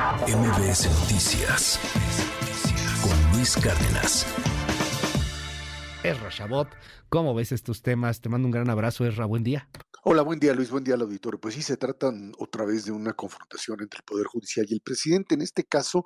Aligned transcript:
MBS 0.00 0.88
Noticias 1.00 1.78
con 3.02 3.32
Luis 3.32 3.54
Cárdenas. 3.54 4.26
Esra 6.02 6.30
Chabot, 6.30 6.68
¿cómo 7.10 7.34
ves 7.34 7.52
estos 7.52 7.82
temas? 7.82 8.20
Te 8.20 8.28
mando 8.28 8.46
un 8.46 8.52
gran 8.52 8.70
abrazo, 8.70 9.04
Esra, 9.04 9.26
buen 9.26 9.44
día. 9.44 9.68
Hola, 10.02 10.22
buen 10.22 10.40
día 10.40 10.54
Luis, 10.54 10.70
buen 10.70 10.82
día 10.82 10.94
al 10.94 11.02
auditorio. 11.02 11.38
Pues 11.38 11.54
sí, 11.54 11.60
se 11.60 11.76
trata 11.76 12.10
otra 12.38 12.64
vez 12.64 12.86
de 12.86 12.90
una 12.90 13.12
confrontación 13.12 13.82
entre 13.82 13.98
el 13.98 14.04
Poder 14.04 14.26
Judicial 14.28 14.64
y 14.66 14.72
el 14.72 14.80
presidente. 14.80 15.34
En 15.34 15.42
este 15.42 15.64
caso, 15.64 16.04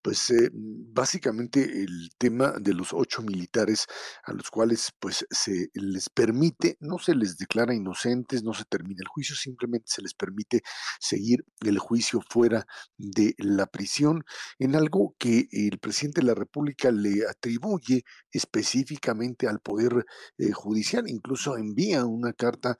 pues 0.00 0.30
eh, 0.30 0.50
básicamente 0.54 1.82
el 1.82 2.08
tema 2.16 2.54
de 2.58 2.72
los 2.72 2.94
ocho 2.94 3.20
militares 3.20 3.86
a 4.24 4.32
los 4.32 4.50
cuales 4.50 4.92
pues 4.98 5.26
se 5.30 5.68
les 5.74 6.08
permite, 6.08 6.78
no 6.80 6.98
se 6.98 7.14
les 7.14 7.36
declara 7.36 7.74
inocentes, 7.74 8.42
no 8.42 8.54
se 8.54 8.64
termina 8.64 9.00
el 9.02 9.08
juicio, 9.08 9.36
simplemente 9.36 9.88
se 9.88 10.00
les 10.00 10.14
permite 10.14 10.62
seguir 10.98 11.44
el 11.60 11.78
juicio 11.78 12.22
fuera 12.26 12.66
de 12.96 13.34
la 13.36 13.66
prisión 13.66 14.24
en 14.58 14.74
algo 14.74 15.16
que 15.18 15.48
el 15.50 15.78
presidente 15.80 16.22
de 16.22 16.28
la 16.28 16.34
República 16.34 16.90
le 16.90 17.28
atribuye 17.28 18.04
específicamente 18.32 19.48
al 19.48 19.60
Poder 19.60 20.06
eh, 20.38 20.43
Judicial. 20.52 21.08
Incluso 21.08 21.56
envía 21.56 22.04
una 22.04 22.32
carta 22.32 22.76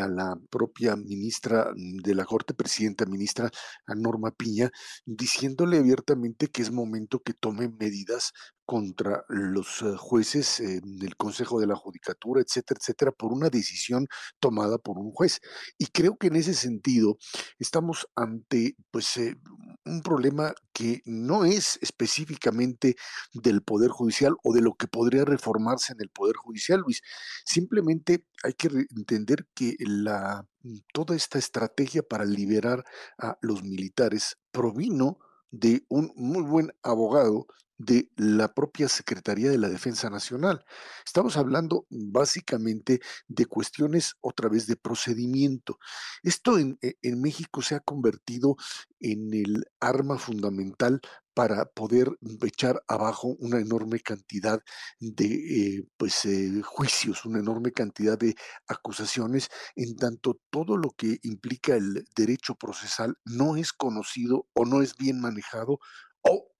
a 0.00 0.08
la 0.08 0.36
propia 0.50 0.96
ministra 0.96 1.72
de 1.74 2.14
la 2.14 2.24
Corte, 2.24 2.54
presidenta 2.54 3.06
ministra 3.06 3.50
Norma 3.96 4.30
Piña, 4.30 4.70
diciéndole 5.04 5.78
abiertamente 5.78 6.48
que 6.48 6.62
es 6.62 6.70
momento 6.70 7.20
que 7.20 7.34
tome 7.34 7.68
medidas 7.68 8.32
contra 8.64 9.24
los 9.28 9.82
eh, 9.82 9.96
jueces 9.98 10.60
eh, 10.60 10.80
del 10.82 11.16
Consejo 11.16 11.60
de 11.60 11.66
la 11.66 11.76
Judicatura, 11.76 12.40
etcétera, 12.40 12.78
etcétera, 12.80 13.12
por 13.12 13.32
una 13.32 13.50
decisión 13.50 14.06
tomada 14.40 14.78
por 14.78 14.98
un 14.98 15.10
juez. 15.12 15.40
Y 15.78 15.86
creo 15.86 16.16
que 16.16 16.28
en 16.28 16.36
ese 16.36 16.54
sentido 16.54 17.18
estamos 17.58 18.08
ante 18.14 18.76
pues 18.90 19.16
eh, 19.16 19.36
un 19.84 20.02
problema 20.02 20.54
que 20.72 21.02
no 21.04 21.44
es 21.44 21.78
específicamente 21.82 22.96
del 23.32 23.62
Poder 23.62 23.90
Judicial 23.90 24.36
o 24.42 24.52
de 24.52 24.60
lo 24.60 24.74
que 24.74 24.88
podría 24.88 25.24
reformarse 25.24 25.92
en 25.92 26.00
el 26.00 26.08
Poder 26.08 26.36
Judicial, 26.36 26.80
Luis. 26.80 27.02
Simplemente 27.44 28.26
hay 28.42 28.54
que 28.54 28.68
entender 28.96 29.46
que 29.54 29.76
la, 29.80 30.46
toda 30.92 31.16
esta 31.16 31.38
estrategia 31.38 32.02
para 32.02 32.24
liberar 32.24 32.84
a 33.18 33.38
los 33.40 33.62
militares 33.62 34.38
provino 34.50 35.18
de 35.50 35.84
un 35.88 36.12
muy 36.16 36.42
buen 36.42 36.72
abogado 36.82 37.46
de 37.78 38.08
la 38.16 38.52
propia 38.52 38.88
Secretaría 38.88 39.50
de 39.50 39.58
la 39.58 39.68
Defensa 39.68 40.10
Nacional. 40.10 40.64
Estamos 41.04 41.36
hablando 41.36 41.86
básicamente 41.90 43.00
de 43.28 43.46
cuestiones 43.46 44.14
otra 44.20 44.48
vez 44.48 44.66
de 44.66 44.76
procedimiento. 44.76 45.78
Esto 46.22 46.58
en, 46.58 46.78
e, 46.80 47.16
México 47.16 47.62
se 47.62 47.74
ha 47.74 47.80
convertido 47.80 48.56
en 49.00 49.34
el 49.34 49.64
arma 49.80 50.18
fundamental 50.18 51.00
para 51.34 51.64
poder 51.64 52.10
echar 52.42 52.82
abajo 52.88 53.28
una 53.38 53.58
enorme 53.58 54.00
cantidad 54.00 54.62
de 55.00 55.26
eh, 55.26 55.88
pues, 55.96 56.24
eh, 56.24 56.60
juicios, 56.62 57.24
una 57.24 57.38
enorme 57.38 57.72
cantidad 57.72 58.18
de 58.18 58.34
acusaciones, 58.68 59.48
en 59.74 59.96
tanto 59.96 60.40
todo 60.50 60.76
lo 60.76 60.90
que 60.90 61.18
implica 61.22 61.74
el 61.74 62.06
derecho 62.14 62.54
procesal 62.54 63.16
no 63.24 63.56
es 63.56 63.72
conocido 63.72 64.46
o 64.54 64.64
no 64.66 64.82
es 64.82 64.96
bien 64.96 65.20
manejado 65.20 65.78
o 66.22 66.51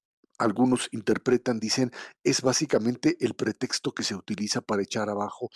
algunos 0.42 0.88
interpretan, 0.92 1.58
dicen, 1.58 1.92
es 2.24 2.42
básicamente 2.42 3.16
el 3.20 3.34
pretexto 3.34 3.92
que 3.92 4.02
se 4.02 4.14
utiliza 4.14 4.60
para 4.60 4.82
echar 4.82 5.08
abajo 5.08 5.50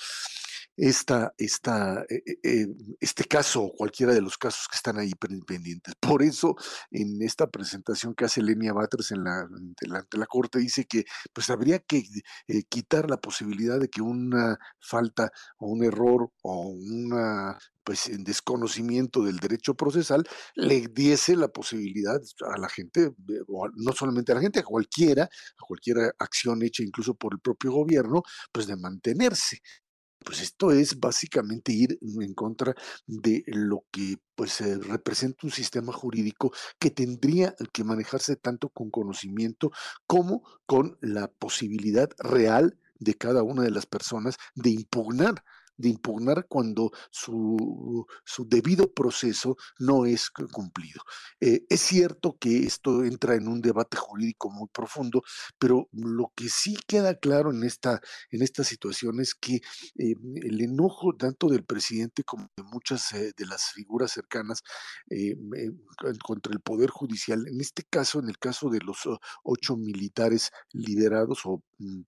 esta, 0.76 1.32
esta, 1.38 2.02
eh, 2.08 2.22
eh, 2.26 2.38
eh, 2.42 2.66
este 3.00 3.24
caso 3.24 3.62
o 3.62 3.72
cualquiera 3.74 4.12
de 4.14 4.20
los 4.20 4.36
casos 4.36 4.68
que 4.68 4.76
están 4.76 4.98
ahí 4.98 5.12
pendientes. 5.46 5.94
Por 6.00 6.22
eso, 6.22 6.56
en 6.90 7.22
esta 7.22 7.50
presentación 7.50 8.14
que 8.14 8.26
hace 8.26 8.42
Lenia 8.42 8.72
Batres 8.72 9.10
en 9.10 9.24
la, 9.24 9.40
ante, 9.40 9.86
la, 9.88 10.26
Corte, 10.26 10.58
dice 10.58 10.86
que 10.86 11.04
pues 11.32 11.50
habría 11.50 11.78
que 11.78 12.04
quitar 12.68 13.08
la 13.08 13.16
posibilidad 13.18 13.78
de 13.78 13.88
que 13.88 14.02
una 14.02 14.58
falta 14.80 15.30
o 15.58 15.68
un 15.68 15.84
error 15.84 16.30
o 16.42 16.68
una 16.68 17.58
pues 17.86 18.08
en 18.08 18.24
desconocimiento 18.24 19.22
del 19.22 19.36
derecho 19.36 19.74
procesal, 19.74 20.24
le 20.56 20.88
diese 20.88 21.36
la 21.36 21.46
posibilidad 21.46 22.20
a 22.52 22.58
la 22.58 22.68
gente, 22.68 23.14
o 23.46 23.68
no 23.76 23.92
solamente 23.92 24.32
a 24.32 24.34
la 24.34 24.40
gente, 24.40 24.58
a 24.58 24.64
cualquiera, 24.64 25.22
a 25.22 25.64
cualquier 25.64 26.12
acción 26.18 26.64
hecha 26.64 26.82
incluso 26.82 27.14
por 27.14 27.34
el 27.34 27.38
propio 27.38 27.70
gobierno, 27.70 28.24
pues 28.50 28.66
de 28.66 28.74
mantenerse. 28.74 29.60
Pues 30.26 30.40
esto 30.40 30.72
es 30.72 30.98
básicamente 30.98 31.70
ir 31.72 32.00
en 32.02 32.34
contra 32.34 32.74
de 33.06 33.44
lo 33.46 33.84
que 33.92 34.16
pues 34.34 34.58
representa 34.84 35.46
un 35.46 35.52
sistema 35.52 35.92
jurídico 35.92 36.52
que 36.80 36.90
tendría 36.90 37.54
que 37.72 37.84
manejarse 37.84 38.34
tanto 38.34 38.68
con 38.70 38.90
conocimiento 38.90 39.70
como 40.04 40.42
con 40.66 40.98
la 41.00 41.28
posibilidad 41.28 42.10
real 42.18 42.76
de 42.98 43.14
cada 43.14 43.44
una 43.44 43.62
de 43.62 43.70
las 43.70 43.86
personas 43.86 44.36
de 44.56 44.70
impugnar 44.70 45.44
de 45.76 45.88
impugnar 45.90 46.46
cuando 46.48 46.90
su, 47.10 48.06
su 48.24 48.48
debido 48.48 48.92
proceso 48.92 49.56
no 49.78 50.06
es 50.06 50.30
cumplido. 50.30 51.02
Eh, 51.40 51.64
es 51.68 51.80
cierto 51.80 52.36
que 52.38 52.64
esto 52.64 53.04
entra 53.04 53.34
en 53.34 53.48
un 53.48 53.60
debate 53.60 53.96
jurídico 53.96 54.50
muy 54.50 54.68
profundo, 54.72 55.22
pero 55.58 55.88
lo 55.92 56.32
que 56.34 56.48
sí 56.48 56.76
queda 56.86 57.14
claro 57.14 57.50
en 57.50 57.62
esta, 57.64 58.00
en 58.30 58.42
esta 58.42 58.64
situación 58.64 59.20
es 59.20 59.34
que 59.34 59.56
eh, 59.56 60.14
el 60.42 60.60
enojo 60.60 61.14
tanto 61.16 61.48
del 61.48 61.64
presidente 61.64 62.24
como 62.24 62.50
de 62.56 62.62
muchas 62.64 63.12
eh, 63.12 63.32
de 63.36 63.46
las 63.46 63.72
figuras 63.72 64.12
cercanas 64.12 64.62
contra 66.22 66.52
el 66.52 66.60
Poder 66.60 66.90
Judicial, 66.90 67.46
en 67.48 67.60
este 67.60 67.84
caso, 67.84 68.18
en 68.18 68.28
el 68.28 68.38
caso 68.38 68.70
de 68.70 68.80
los 68.80 69.08
ocho 69.44 69.76
militares 69.76 70.50
liderados 70.72 71.40
o 71.44 71.62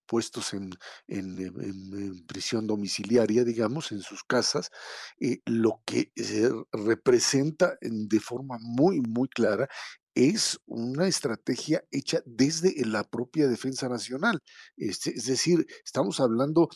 puestos 0.05 0.53
en, 0.53 0.71
en 1.07 2.25
prisión 2.25 2.67
domiciliaria, 2.67 3.43
digamos, 3.43 3.91
en 3.91 4.01
sus 4.01 4.23
casas, 4.23 4.69
eh, 5.19 5.39
lo 5.45 5.81
que 5.85 6.11
representa 6.71 7.77
de 7.81 8.19
forma 8.19 8.57
muy, 8.59 9.01
muy 9.01 9.27
clara 9.29 9.67
es 10.15 10.59
una 10.65 11.07
estrategia 11.07 11.83
hecha 11.91 12.21
desde 12.25 12.73
la 12.85 13.03
propia 13.03 13.47
defensa 13.47 13.87
nacional. 13.87 14.39
Este, 14.75 15.11
es 15.11 15.25
decir, 15.25 15.65
estamos 15.85 16.19
hablando 16.19 16.69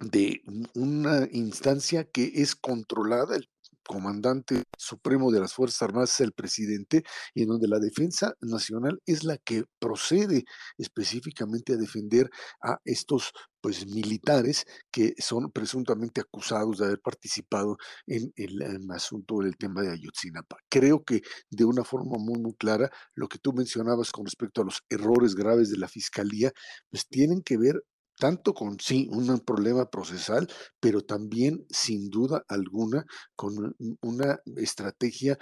de 0.00 0.42
una 0.74 1.28
instancia 1.30 2.04
que 2.04 2.32
es 2.34 2.54
controlada, 2.56 3.36
el 3.36 3.48
comandante 3.90 4.62
supremo 4.78 5.32
de 5.32 5.40
las 5.40 5.52
Fuerzas 5.52 5.82
Armadas 5.82 6.12
es 6.14 6.20
el 6.20 6.32
presidente 6.32 7.02
y 7.34 7.42
en 7.42 7.48
donde 7.48 7.66
la 7.66 7.80
defensa 7.80 8.34
nacional 8.40 9.02
es 9.04 9.24
la 9.24 9.36
que 9.36 9.64
procede 9.80 10.44
específicamente 10.78 11.72
a 11.72 11.76
defender 11.76 12.30
a 12.62 12.78
estos 12.84 13.32
pues 13.60 13.86
militares 13.88 14.64
que 14.92 15.14
son 15.18 15.50
presuntamente 15.50 16.20
acusados 16.20 16.78
de 16.78 16.86
haber 16.86 17.00
participado 17.00 17.78
en 18.06 18.32
el, 18.36 18.62
asunto 18.92 19.38
del 19.40 19.56
tema 19.56 19.82
de 19.82 19.90
Ayotzinapa. 19.90 20.56
Creo 20.68 21.02
que 21.04 21.22
de 21.50 21.64
una 21.64 21.82
forma 21.82 22.16
muy 22.16 22.40
muy 22.40 22.54
clara 22.54 22.90
lo 23.16 23.26
que 23.26 23.38
tú 23.38 23.52
mencionabas 23.52 24.12
con 24.12 24.24
respecto 24.24 24.62
a 24.62 24.64
los 24.64 24.82
errores 24.88 25.34
graves 25.34 25.68
de 25.68 25.78
la 25.78 25.88
fiscalía 25.88 26.52
pues 26.90 27.08
tienen 27.08 27.42
que 27.42 27.58
ver 27.58 27.82
tanto 28.20 28.52
con 28.52 28.78
sí 28.78 29.08
un 29.10 29.40
problema 29.40 29.90
procesal, 29.90 30.46
pero 30.78 31.00
también 31.00 31.66
sin 31.70 32.10
duda 32.10 32.44
alguna 32.48 33.06
con 33.34 33.74
una 34.02 34.38
estrategia 34.56 35.38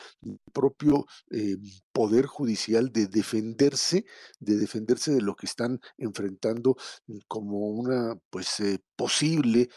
propio 0.52 1.04
eh, 1.30 1.56
poder 1.92 2.26
judicial 2.26 2.92
de 2.92 3.08
defenderse, 3.08 4.06
de 4.38 4.56
defenderse 4.56 5.10
de 5.12 5.20
lo 5.20 5.34
que 5.34 5.46
están 5.46 5.80
enfrentando 5.98 6.76
como 7.26 7.68
una 7.68 8.16
pues 8.30 8.60
eh, 8.60 8.78
posible 8.96 9.68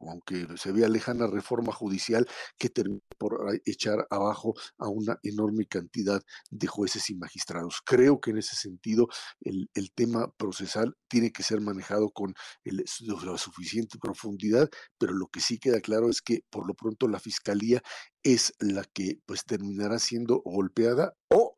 aunque 0.00 0.46
se 0.56 0.72
vea 0.72 0.88
lejana 0.88 1.26
reforma 1.26 1.72
judicial 1.72 2.26
que 2.58 2.68
termine 2.68 3.00
por 3.18 3.38
echar 3.64 4.06
abajo 4.10 4.54
a 4.78 4.88
una 4.88 5.18
enorme 5.22 5.66
cantidad 5.66 6.22
de 6.50 6.66
jueces 6.66 7.08
y 7.10 7.14
magistrados. 7.14 7.80
Creo 7.84 8.20
que 8.20 8.30
en 8.30 8.38
ese 8.38 8.56
sentido 8.56 9.08
el, 9.40 9.68
tema 9.94 10.32
procesal 10.38 10.96
tiene 11.08 11.32
que 11.32 11.42
ser 11.42 11.60
manejado 11.60 12.10
con 12.10 12.34
la 12.64 13.38
suficiente 13.38 13.98
profundidad, 13.98 14.70
pero 14.98 15.12
lo 15.12 15.26
que 15.26 15.40
sí 15.40 15.58
queda 15.58 15.80
claro 15.80 16.08
es 16.08 16.22
que 16.22 16.44
por 16.50 16.66
lo 16.66 16.74
pronto 16.74 17.08
la 17.08 17.20
fiscalía 17.20 17.82
es 18.22 18.54
la 18.58 18.84
que 18.84 19.20
pues 19.26 19.44
terminará 19.44 19.98
siendo 19.98 20.42
golpeada 20.44 21.14
o 21.28 21.54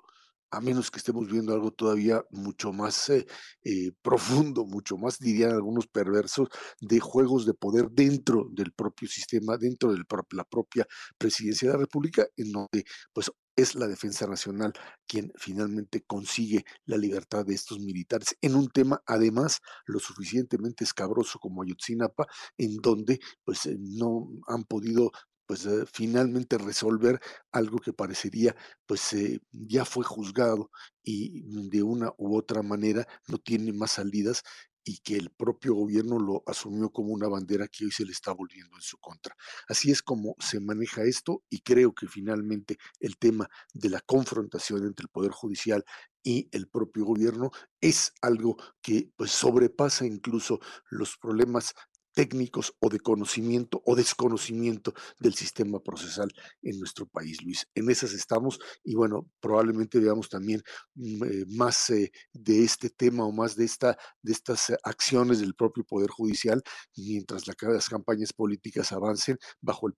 a 0.54 0.60
menos 0.60 0.90
que 0.90 0.98
estemos 0.98 1.26
viendo 1.30 1.52
algo 1.52 1.70
todavía 1.72 2.24
mucho 2.30 2.72
más 2.72 3.08
eh, 3.10 3.26
eh, 3.64 3.92
profundo, 4.02 4.64
mucho 4.64 4.96
más, 4.96 5.18
dirían 5.18 5.52
algunos 5.52 5.86
perversos, 5.86 6.48
de 6.80 7.00
juegos 7.00 7.46
de 7.46 7.54
poder 7.54 7.90
dentro 7.90 8.46
del 8.50 8.72
propio 8.72 9.08
sistema, 9.08 9.56
dentro 9.56 9.92
de 9.92 9.98
la 10.32 10.44
propia 10.44 10.86
presidencia 11.18 11.68
de 11.68 11.74
la 11.74 11.80
República, 11.80 12.26
en 12.36 12.52
donde 12.52 12.84
pues 13.12 13.30
es 13.56 13.74
la 13.74 13.86
Defensa 13.86 14.26
Nacional 14.26 14.72
quien 15.06 15.32
finalmente 15.36 16.02
consigue 16.02 16.64
la 16.86 16.96
libertad 16.96 17.44
de 17.44 17.54
estos 17.54 17.78
militares 17.78 18.36
en 18.40 18.56
un 18.56 18.68
tema 18.68 19.02
además 19.06 19.60
lo 19.86 19.98
suficientemente 20.00 20.84
escabroso 20.84 21.38
como 21.38 21.62
Ayotzinapa, 21.62 22.26
en 22.58 22.76
donde 22.76 23.20
pues 23.44 23.66
eh, 23.66 23.76
no 23.78 24.28
han 24.48 24.64
podido 24.64 25.12
pues 25.46 25.66
eh, 25.66 25.84
finalmente 25.92 26.58
resolver 26.58 27.20
algo 27.52 27.78
que 27.78 27.92
parecería 27.92 28.56
pues 28.86 29.12
eh, 29.12 29.40
ya 29.52 29.84
fue 29.84 30.04
juzgado 30.04 30.70
y 31.02 31.42
de 31.68 31.82
una 31.82 32.12
u 32.18 32.36
otra 32.36 32.62
manera 32.62 33.06
no 33.28 33.38
tiene 33.38 33.72
más 33.72 33.92
salidas 33.92 34.42
y 34.84 34.98
que 34.98 35.16
el 35.16 35.30
propio 35.30 35.74
gobierno 35.74 36.18
lo 36.18 36.42
asumió 36.46 36.90
como 36.90 37.12
una 37.14 37.26
bandera 37.26 37.68
que 37.68 37.86
hoy 37.86 37.90
se 37.90 38.04
le 38.04 38.12
está 38.12 38.32
volviendo 38.32 38.76
en 38.76 38.82
su 38.82 38.98
contra. 38.98 39.34
Así 39.66 39.90
es 39.90 40.02
como 40.02 40.36
se 40.38 40.60
maneja 40.60 41.04
esto 41.04 41.42
y 41.48 41.60
creo 41.60 41.94
que 41.94 42.06
finalmente 42.06 42.76
el 43.00 43.16
tema 43.16 43.48
de 43.72 43.88
la 43.88 44.00
confrontación 44.00 44.84
entre 44.84 45.04
el 45.04 45.08
Poder 45.08 45.32
Judicial 45.32 45.84
y 46.22 46.48
el 46.52 46.68
propio 46.68 47.04
gobierno 47.04 47.50
es 47.80 48.12
algo 48.20 48.56
que 48.82 49.10
pues 49.16 49.30
sobrepasa 49.30 50.06
incluso 50.06 50.60
los 50.90 51.16
problemas 51.16 51.74
técnicos 52.14 52.74
o 52.80 52.88
de 52.88 53.00
conocimiento 53.00 53.82
o 53.84 53.94
desconocimiento 53.94 54.94
del 55.18 55.34
sistema 55.34 55.80
procesal 55.80 56.32
en 56.62 56.78
nuestro 56.78 57.06
país, 57.06 57.42
Luis. 57.42 57.66
En 57.74 57.90
esas 57.90 58.12
estamos 58.12 58.58
y 58.82 58.94
bueno, 58.94 59.28
probablemente 59.40 59.98
veamos 59.98 60.28
también 60.28 60.62
mm, 60.94 61.24
eh, 61.24 61.44
más 61.48 61.90
eh, 61.90 62.10
de 62.32 62.64
este 62.64 62.90
tema 62.90 63.24
o 63.24 63.32
más 63.32 63.56
de, 63.56 63.64
esta, 63.64 63.98
de 64.22 64.32
estas 64.32 64.70
eh, 64.70 64.78
acciones 64.84 65.40
del 65.40 65.54
propio 65.54 65.84
Poder 65.84 66.10
Judicial 66.10 66.62
mientras 66.96 67.46
las 67.46 67.88
campañas 67.88 68.32
políticas 68.32 68.92
avancen 68.92 69.38
bajo 69.60 69.88
el 69.88 69.94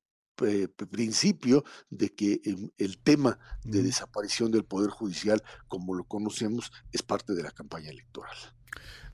principio 0.90 1.64
de 1.88 2.14
que 2.14 2.40
em, 2.44 2.70
el 2.76 2.98
tema 2.98 3.38
de 3.64 3.82
desaparición 3.82 4.50
del 4.50 4.64
Poder 4.64 4.90
Judicial, 4.90 5.42
como 5.68 5.94
lo 5.94 6.04
conocemos, 6.04 6.70
es 6.92 7.02
parte 7.02 7.34
de 7.34 7.42
la 7.42 7.50
campaña 7.50 7.90
electoral. 7.90 8.36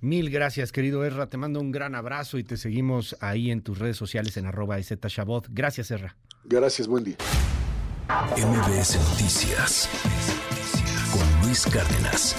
Mil 0.00 0.31
gracias, 0.31 0.73
querido 0.73 1.05
Erra. 1.05 1.29
Te 1.29 1.37
mando 1.37 1.61
un 1.61 1.70
gran 1.70 1.94
abrazo 1.94 2.38
y 2.38 2.44
te 2.44 2.56
seguimos 2.56 3.17
ahí 3.20 3.50
en 3.50 3.62
tus 3.62 3.79
redes 3.79 3.97
sociales 3.97 4.37
en 4.37 4.47
arroba 4.47 4.79
Shabot. 4.81 5.47
Gracias, 5.50 5.91
Erra. 5.91 6.17
Gracias, 6.44 6.88
buen 6.88 7.05
día. 7.05 7.17
MBS 8.37 8.97
Noticias 9.11 9.88
con 11.12 11.47
Luis 11.47 11.67
Cárdenas. 11.67 12.37